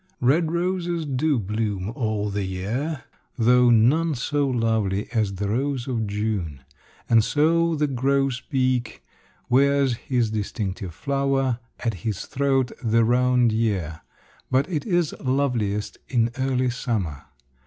Red 0.19 0.49
roses 0.51 1.05
do 1.05 1.37
bloom 1.37 1.91
all 1.91 2.31
the 2.31 2.43
year, 2.43 3.03
though 3.37 3.69
none 3.69 4.15
so 4.15 4.47
lovely 4.47 5.07
as 5.11 5.35
the 5.35 5.47
rose 5.47 5.87
of 5.87 6.07
June; 6.07 6.63
and 7.07 7.23
so 7.23 7.75
the 7.75 7.85
grosbeak 7.87 9.03
wears 9.47 9.93
his 9.97 10.31
distinctive 10.31 10.95
flower 10.95 11.59
at 11.81 11.93
his 12.01 12.25
throat 12.25 12.71
the 12.83 13.03
round 13.03 13.51
year, 13.51 14.01
but 14.49 14.67
it 14.67 14.87
is 14.87 15.13
loveliest 15.19 15.99
in 16.09 16.31
early 16.39 16.71
summer. 16.71 17.25